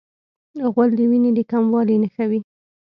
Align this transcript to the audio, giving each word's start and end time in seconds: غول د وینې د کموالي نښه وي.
غول 0.71 0.89
د 0.97 0.99
وینې 1.09 1.31
د 1.37 1.39
کموالي 1.51 1.95
نښه 2.03 2.25
وي. 2.29 2.39